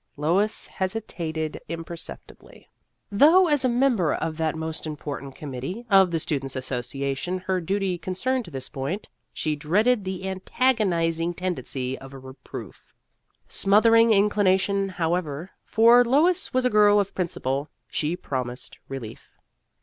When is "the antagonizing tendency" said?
10.03-11.99